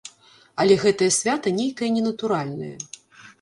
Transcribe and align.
Але 0.63 0.77
гэтае 0.83 1.09
свята 1.17 1.53
нейкае 1.59 1.91
ненатуральнае. 1.99 2.73